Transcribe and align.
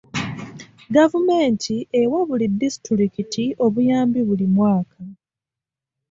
Gavumenti 0.95 1.75
ewa 2.01 2.19
buli 2.27 2.45
disitulikiti 2.61 3.45
obuyambi 3.65 4.19
buli 4.27 4.47
mwaka. 4.55 4.99